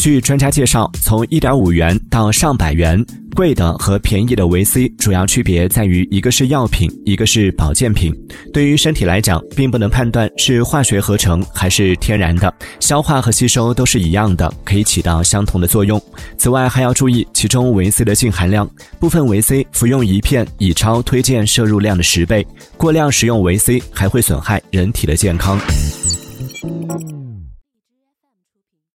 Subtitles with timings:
[0.00, 3.04] 据专家介绍从一点五元到上百元
[3.36, 8.10] 贵的和便宜的维 c 主要区别在于一个是药品一个是保健品。
[8.50, 12.50] 对于身体来讲并不能判断是化学合成还是天然的
[12.80, 16.00] 消化和吸收都是一样的可以起到相同的作用。
[16.38, 18.66] 此外还要注意其中维 c 的净含量
[18.98, 22.46] 部分维 c 服用一片已超推荐摄入量的十倍
[22.78, 25.60] 过量食用维 c 还会损害人体的健康。